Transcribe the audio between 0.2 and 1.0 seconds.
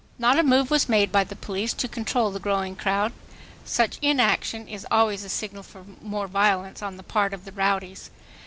a move was